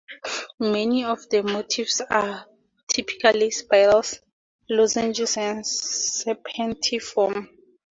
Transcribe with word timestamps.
Many 0.57 1.03
of 1.03 1.29
the 1.29 1.43
motifs 1.43 2.01
are 2.01 2.47
typical: 2.89 3.51
spirals, 3.51 4.19
lozenges 4.67 5.37
and 5.37 5.63
serpentiform. 5.63 7.47